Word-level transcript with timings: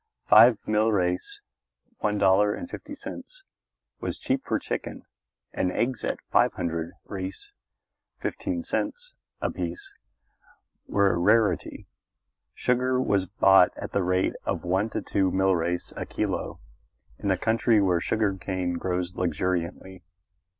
Five 0.27 0.57
milreis 0.65 1.41
(one 1.99 2.17
dollar 2.17 2.55
and 2.55 2.67
fifty 2.67 2.95
cents) 2.95 3.43
was 3.99 4.17
cheap 4.17 4.43
for 4.43 4.55
a 4.55 4.59
chicken, 4.59 5.03
and 5.53 5.71
eggs 5.71 6.03
at 6.03 6.17
five 6.31 6.53
hundred 6.53 6.93
reis 7.05 7.51
(fifteen 8.19 8.63
cents) 8.63 9.13
apiece 9.41 9.93
were 10.87 11.13
a 11.13 11.19
rarity. 11.19 11.85
Sugar 12.55 12.99
was 12.99 13.27
bought 13.27 13.77
at 13.77 13.91
the 13.91 14.01
rate 14.01 14.33
of 14.43 14.63
one 14.63 14.89
to 14.89 15.03
two 15.03 15.29
milreis 15.29 15.93
a 15.95 16.07
kilo 16.07 16.59
in 17.19 17.29
a 17.29 17.37
country 17.37 17.79
where 17.79 18.01
sugar 18.01 18.35
cane 18.35 18.79
grows 18.79 19.13
luxuriantly. 19.13 20.03